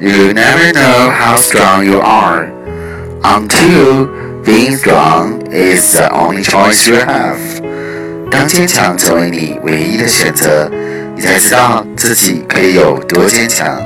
[0.00, 2.50] You never know how strong you are
[3.22, 4.06] until
[4.44, 7.38] being strong is the only choice you have.
[8.30, 10.70] 当坚强成为你唯一的选择，
[11.16, 13.76] 你才知道自己可以有多坚强。